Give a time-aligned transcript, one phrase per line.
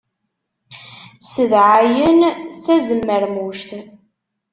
[1.23, 2.19] Ssedɛɛayen
[2.63, 3.69] tazemmermuct.